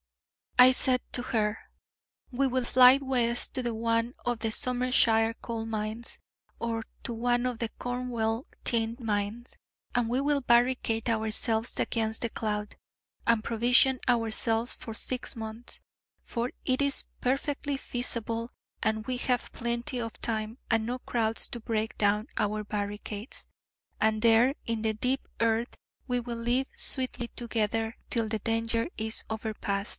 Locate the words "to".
1.13-1.23, 3.55-3.71, 7.03-7.13, 21.49-21.59